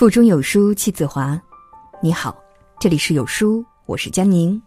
[0.00, 1.38] 腹中有书气自华。
[2.00, 2.34] 你好，
[2.78, 4.58] 这里是有书，我是江宁。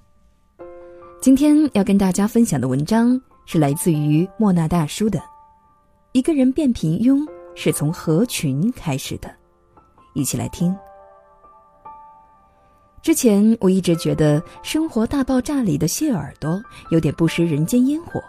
[1.19, 5.17] 今天要跟大家分享的文章是来自于莫那大叔的
[6.11, 9.27] 《一个人变平庸是从合群开始的》，
[10.13, 10.71] 一起来听。
[13.01, 16.61] 之前我一直觉得《生活大爆炸》里的谢耳朵
[16.91, 18.23] 有点不食人间烟火，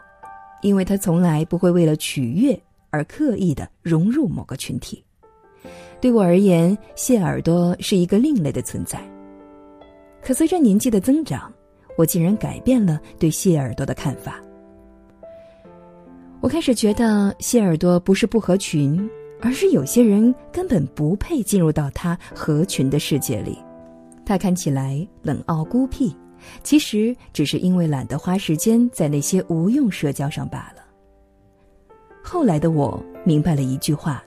[0.62, 2.58] 因为他从来不会为了取悦
[2.88, 5.03] 而刻意的融入某个群体。
[6.04, 9.00] 对我而言，谢耳朵是一个另类的存在。
[10.20, 11.50] 可随着年纪的增长，
[11.96, 14.38] 我竟然改变了对谢耳朵的看法。
[16.42, 19.08] 我开始觉得谢耳朵不是不合群，
[19.40, 23.58] 而是有些人根本不配进入到他合群的世界里。
[24.26, 26.14] 他看起来冷傲孤僻，
[26.62, 30.84] 其实只是因为懒得花时间在那些无用社交上罢了。
[32.22, 34.22] 后来的我明白了一句话。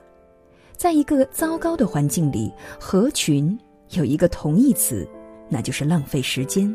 [0.78, 3.58] 在一个糟糕的环境里，合群
[3.90, 5.06] 有一个同义词，
[5.48, 6.72] 那就是浪费时间。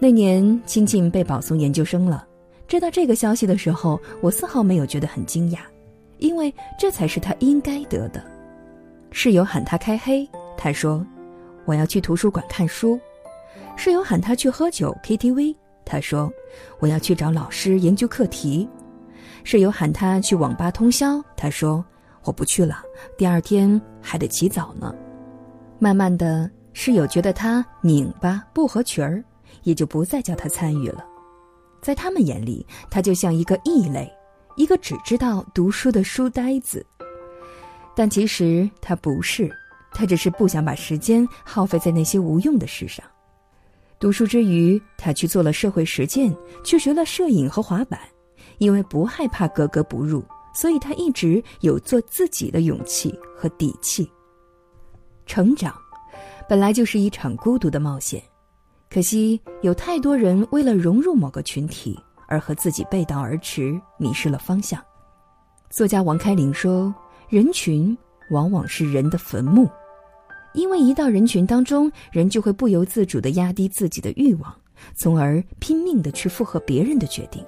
[0.00, 2.26] 那年，亲近被保送研究生了。
[2.66, 5.58] 知道这个消息的时候，我丝毫没有觉得很惊讶，
[6.18, 8.20] 因为这才是他应该得的。
[9.12, 11.06] 室友喊他开黑，他说
[11.64, 12.98] ：“我要去图书馆看书。”
[13.76, 16.28] 室友喊他去喝酒 KTV，他说
[16.80, 18.68] ：“我要去找老师研究课题。”
[19.44, 21.84] 室友喊他去网吧通宵，他说。
[22.26, 22.82] 我不去了，
[23.16, 24.92] 第二天还得起早呢。
[25.78, 29.22] 慢慢的，室友觉得他拧巴不合群儿，
[29.62, 31.06] 也就不再叫他参与了。
[31.80, 34.12] 在他们眼里，他就像一个异类，
[34.56, 36.84] 一个只知道读书的书呆子。
[37.94, 39.48] 但其实他不是，
[39.92, 43.06] 他只是不想把时间耗费在那些无用的事上。
[44.00, 48.00] 读书之余，他去做了社会实践，去学了摄影和滑板，
[48.58, 50.24] 因为不害怕格格不入。
[50.56, 54.10] 所以他一直有做自己的勇气和底气。
[55.26, 55.76] 成长，
[56.48, 58.22] 本来就是一场孤独的冒险，
[58.88, 64.82] 可惜有太多人为了融入某个群体而和自己背道而驰，迷失了方向。
[65.68, 66.94] 作家王开林说
[67.28, 67.96] ：“人群
[68.30, 69.68] 往往是人的坟墓，
[70.54, 74.54] 因为一到人群当中，人就会不由自主的压低自己的欲望，
[74.94, 77.44] 从而拼命的去附和别人的决定。”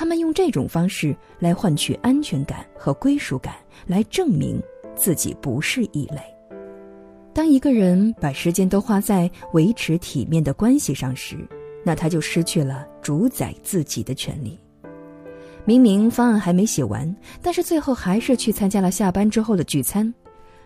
[0.00, 3.56] 他们用这种方式来换取安全感和归属感，
[3.86, 4.58] 来证明
[4.96, 6.22] 自己不是异类。
[7.34, 11.36] 当一个人把时间都花在维持体面的关系上时，
[11.84, 14.58] 那他就失去了主宰自己的权利。
[15.66, 20.10] 明明方案还没写完，但是最后还是去参加了下班之后的聚餐；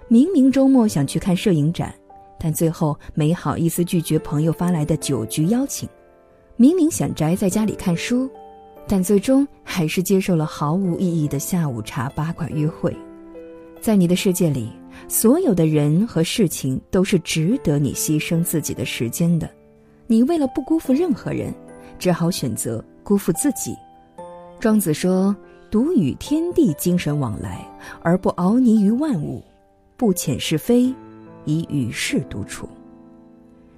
[0.06, 1.92] 明明周末想去看摄影展，
[2.38, 5.88] 但最后没好意思拒绝朋友发来的酒局邀请；
[6.54, 8.30] 明明想宅在家里看书。
[8.86, 12.94] 但最终还是接受了毫无意义的下午茶八卦约会。
[13.80, 14.70] 在你的世界里，
[15.08, 19.48] 所有的人和事情都是值得你牺牲自己的时间的。
[20.06, 21.52] 你为了不辜负任何人，
[21.98, 23.74] 只好选择辜负自己。
[24.60, 25.34] 庄子说
[25.70, 27.66] ：“独与天地精神往来，
[28.02, 29.42] 而不熬泥于万物；
[29.96, 30.94] 不遣是非，
[31.44, 32.68] 以与世独处。”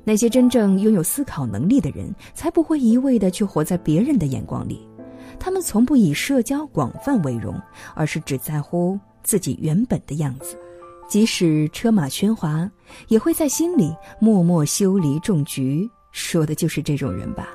[0.05, 4.87] 那些真正拥有思考能力的人，才不会一味的去活在别人的眼光里。
[5.39, 7.61] 他们从不以社交广泛为荣，
[7.95, 10.59] 而是只在乎自己原本的样子。
[11.09, 12.69] 即使车马喧哗，
[13.07, 15.89] 也会在心里默默修篱种菊。
[16.11, 17.51] 说的就是这种人吧。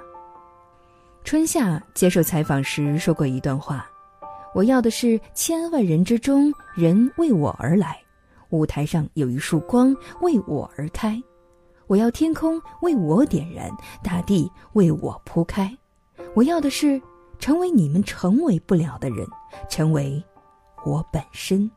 [1.25, 3.85] 春夏接受采访时说过一段话
[4.55, 7.99] ：“我要的是千万人之中人为我而来，
[8.51, 11.21] 舞台上有一束光为我而开。
[11.87, 13.69] 我要天空为我点燃，
[14.01, 15.69] 大地为我铺开。
[16.33, 17.01] 我要的是。”
[17.41, 19.27] 成为你们成为不了的人，
[19.67, 20.23] 成为
[20.85, 21.69] 我本身。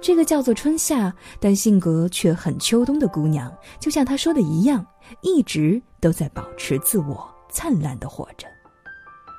[0.00, 4.84] 这个叫做春夏，但性格却很秋冬的姑娘，就像她说的一样，
[5.20, 8.48] 一直都在保持自我，灿烂的活着。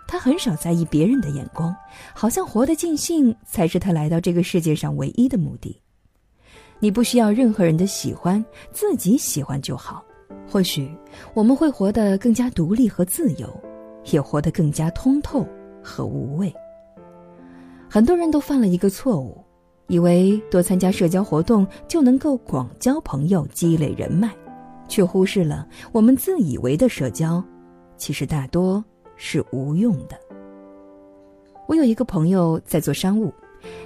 [0.08, 1.76] 她很少在意别人的眼光，
[2.14, 5.82] 好像活得尽兴才是她来到这个世界上唯一的目的。
[6.80, 10.06] 你不需要任何人的喜欢，自己喜欢就好。
[10.48, 10.96] 或许
[11.34, 13.65] 我们会活得更加独立和自由。
[14.12, 15.46] 也活得更加通透
[15.82, 16.54] 和无畏。
[17.90, 19.44] 很多人都犯了一个错误，
[19.88, 24.32] 以为多参加社交活动就能够广交朋友、积累人脉，
[24.88, 27.44] 却忽视了我们自以为的社交，
[27.96, 28.84] 其实大多
[29.16, 30.20] 是无用的。
[31.68, 33.34] 我有一个朋友在做商务，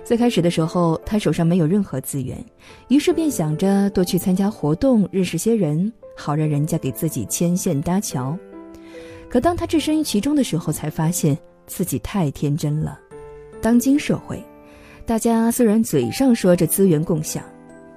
[0.04, 2.44] 最开始的时候他手上没有任何资源，
[2.88, 8.38] 于是便想着多去参加活动，认识些人，好让人家给自己牵线搭桥。
[9.30, 11.38] 可当他置身于其中的时候，才发现
[11.68, 13.00] 自己太天真了。
[13.62, 14.44] 当今社会，
[15.06, 17.44] 大家虽然嘴上说着资源共享，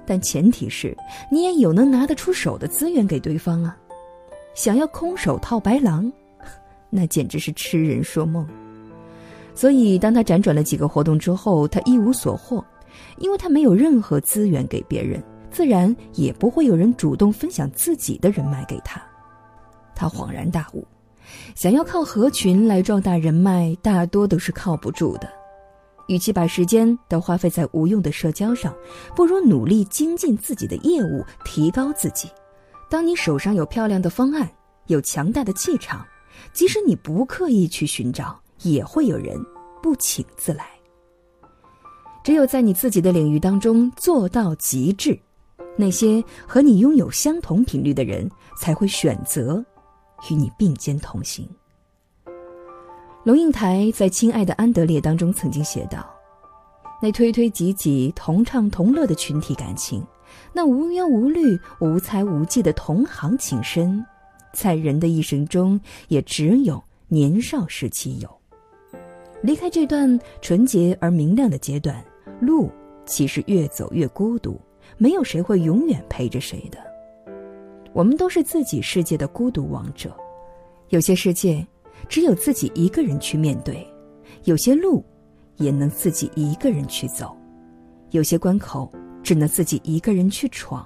[0.05, 0.95] 但前提是
[1.31, 3.75] 你也有能拿得出手的资源给对方啊。
[4.53, 6.11] 想要空手套白狼，
[6.91, 8.47] 那简直是痴人说梦。
[9.55, 12.63] 所以，当他辗转了几个活动之后，他一无所获，
[13.17, 19.01] 因为他没有任何资源给别人，自然也不会有人主动分享自己的人脉给他。
[19.95, 20.85] 他恍然大悟，
[21.55, 25.27] 想要靠合群来壮大人脉，大多都是靠不住的。
[26.07, 28.73] 与其把时间都花费在无用的社交上，
[29.15, 32.29] 不如努力精进自己的业务，提高自己。
[32.89, 34.49] 当你手上有漂亮的方案，
[34.87, 36.05] 有强大的气场，
[36.53, 38.39] 即使你不刻意去寻找。
[38.61, 39.37] 也会有人
[39.81, 40.65] 不请自来。
[42.23, 45.19] 只有在你自己的领域当中做到极致，
[45.75, 49.61] 那些和你拥有相同频率的人才会选择
[50.29, 51.47] 与你并肩同行。
[53.23, 56.05] 龙应台在《亲爱的安德烈》当中曾经写道
[57.01, 60.05] ：“那推推挤挤、同唱同乐的群体感情，
[60.51, 64.05] 那无忧无虑、无猜无忌的同行情深，
[64.53, 65.79] 在人的一生中
[66.09, 68.29] 也只有年少时期有。”
[69.41, 72.03] 离开这段纯洁而明亮的阶段，
[72.41, 72.69] 路
[73.05, 74.59] 其实越走越孤独。
[74.97, 76.77] 没有谁会永远陪着谁的，
[77.93, 80.15] 我们都是自己世界的孤独王者。
[80.89, 81.65] 有些世界
[82.09, 83.87] 只有自己一个人去面对，
[84.43, 85.03] 有些路
[85.57, 87.35] 也能自己一个人去走，
[88.11, 88.91] 有些关口
[89.21, 90.85] 只能自己一个人去闯。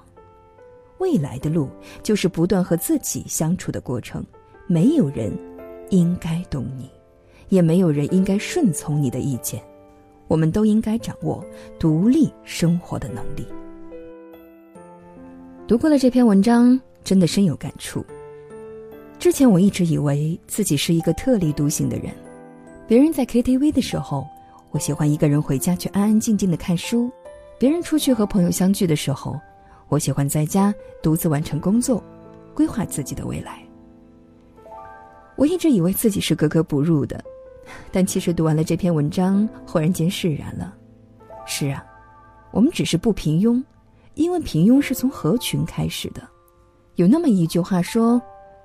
[0.98, 1.68] 未来的路
[2.02, 4.24] 就是不断和自己相处的过程，
[4.66, 5.32] 没有人
[5.90, 6.90] 应该懂你。
[7.48, 9.62] 也没有人应该顺从你的意见，
[10.26, 11.42] 我们都应该掌握
[11.78, 13.46] 独立生活的能力。
[15.66, 16.78] 读过了这篇文章，
[17.08, 18.04] 真的深有感触。
[19.18, 22.12] 之前我一直以为自己是一个特立独行的人，
[22.86, 24.26] 别人在 KTV 的时候，
[24.72, 27.08] 我喜欢一个人回家去安安静静的看书；
[27.58, 29.40] 别人出去和朋友相聚的时候，
[29.88, 32.04] 我喜欢在家独自完成工作，
[32.52, 33.62] 规划自己的未来。
[35.34, 37.24] 我一直以为自己是格格不入的。
[37.90, 40.74] 但其实读完了这篇文章，忽然间释然了。
[41.46, 41.82] 是啊，
[42.50, 43.64] 我们只是不平庸，
[44.12, 46.22] 因为平庸是从合群开始的。
[46.98, 48.20] 有那么一句话说：“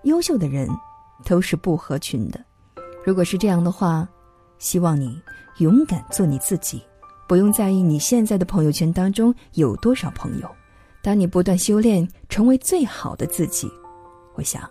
[0.06, 0.68] 优秀的人
[1.24, 2.44] 都是不合群的。”
[3.06, 4.10] 如果是这样的话，
[4.58, 5.22] 希望你
[5.60, 6.82] 勇敢做你自己，
[7.28, 10.50] 不用在意你现在的朋友圈当中有多少朋友。
[11.04, 13.72] 当你不断修炼，成为最好的自己，
[14.34, 14.68] 我想，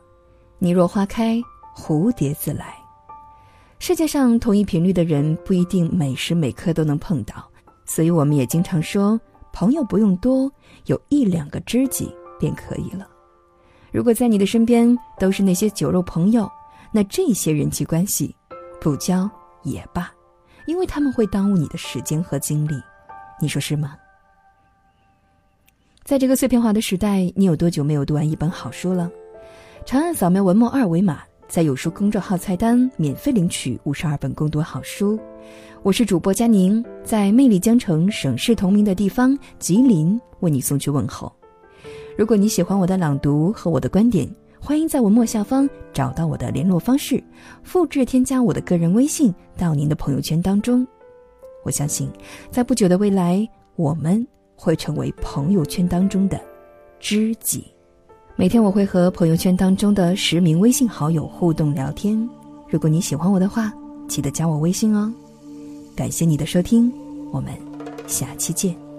[0.59, 1.41] 你若花开，
[1.77, 2.75] 蝴蝶自来。
[3.79, 7.49] 世界上同一频率的人不一定每时每刻都能碰到，
[7.85, 9.21] 所以我们也经常说，
[9.53, 10.51] 朋友不用多，
[10.87, 13.07] 有一两个知己便可以了。
[13.93, 16.51] 如果在你的身边都是那些酒肉朋友，
[16.91, 18.35] 那这些人际关系
[18.81, 19.31] 不交
[19.63, 20.11] 也罢，
[20.67, 22.73] 因为他们会耽误你的时间和精力，
[23.39, 23.95] 你说是吗？
[26.05, 29.11] 在这个碎片化的时代，你有多久没有读完一本好书了？
[29.85, 31.23] 长按扫描文末二维码。
[31.49, 35.21] 在有书公众号菜单免费领取五十二本共读好书，
[35.83, 41.31] 我是主播佳宁，在魅力江城省市同名的地方吉林为你送去问候。
[42.17, 44.29] 如果你喜欢我的朗读和我的观点，
[44.61, 47.23] 欢迎在文末下方找到我的联络方式，
[47.63, 50.87] 复制添加我的个人微信到您的朋友圈当中。
[51.65, 52.11] 我相信，
[52.51, 54.25] 在不久的未来，我们
[54.55, 56.39] 会成为朋友圈当中的
[57.01, 57.65] 知己。
[58.37, 62.29] 每天我会和朋友圈当中的十名微信好友互动聊天，
[62.69, 63.73] 如果你喜欢我的话，
[64.07, 65.13] 记得加我微信哦。
[65.97, 66.93] 感谢你的收听，
[67.33, 67.53] 我们
[68.07, 68.92] 下期见。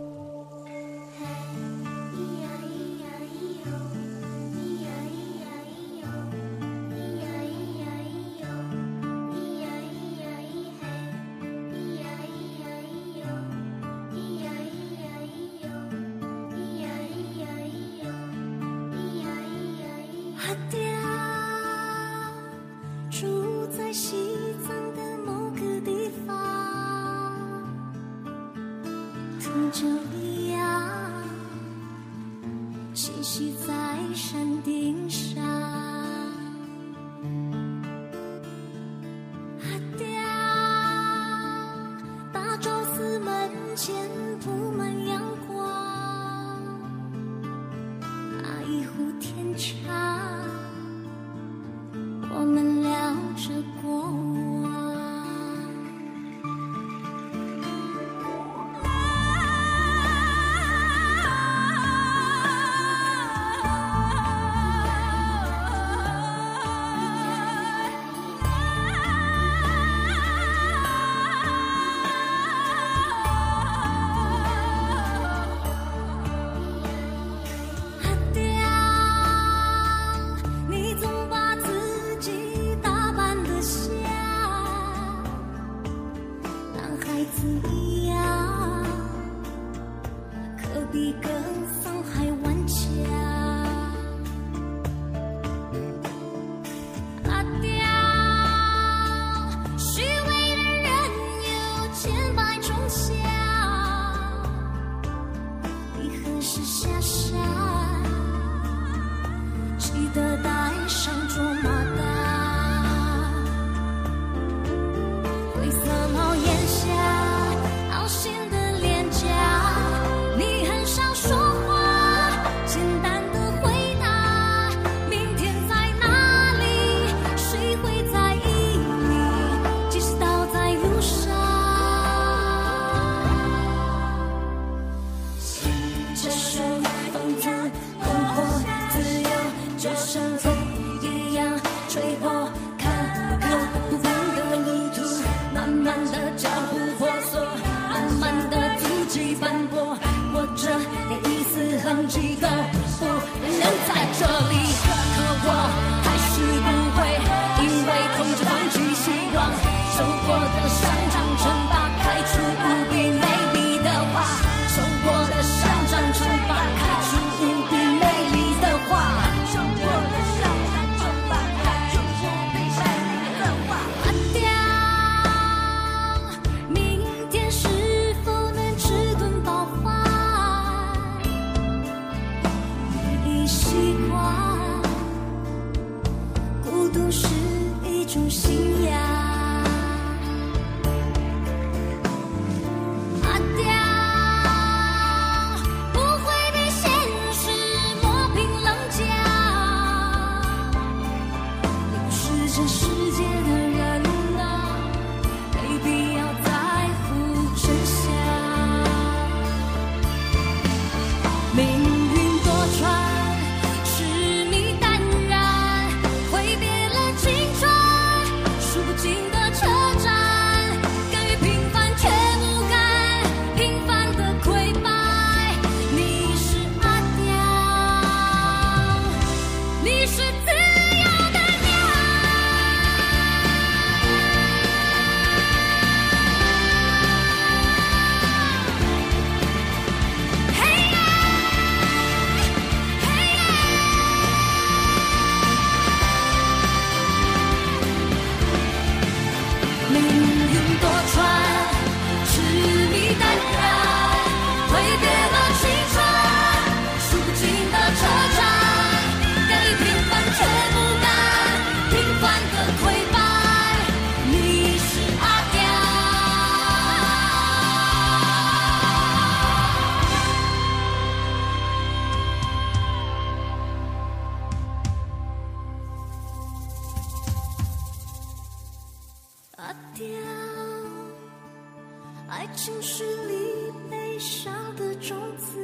[283.04, 285.60] 情绪里悲伤的种子，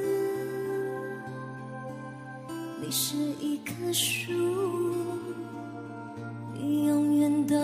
[2.82, 4.34] 你是一棵树，
[6.54, 7.56] 你永远都。